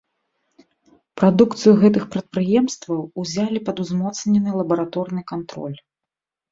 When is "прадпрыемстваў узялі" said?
2.15-3.65